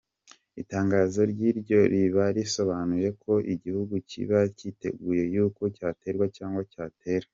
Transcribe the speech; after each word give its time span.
Itangazo 0.61 1.19
nk’iryo 1.31 1.79
riba 1.93 2.25
risobanuye 2.35 3.07
yuko 3.09 3.31
igihugu 3.53 3.93
kiba 4.09 4.39
kiteguye 4.57 5.23
yuko 5.35 5.63
cyaterwa 5.77 6.25
cyangwa 6.37 6.61
cyatera. 6.73 7.27